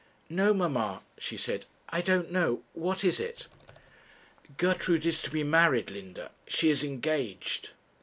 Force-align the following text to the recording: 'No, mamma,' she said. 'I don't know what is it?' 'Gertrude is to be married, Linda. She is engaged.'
'No, 0.31 0.51
mamma,' 0.51 1.03
she 1.19 1.37
said. 1.37 1.65
'I 1.89 2.01
don't 2.01 2.31
know 2.31 2.63
what 2.73 3.03
is 3.03 3.19
it?' 3.19 3.45
'Gertrude 4.57 5.05
is 5.05 5.21
to 5.21 5.29
be 5.29 5.43
married, 5.43 5.91
Linda. 5.91 6.31
She 6.47 6.71
is 6.71 6.83
engaged.' 6.83 7.69